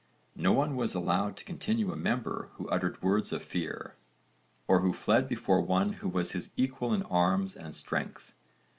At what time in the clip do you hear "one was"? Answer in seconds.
0.51-0.95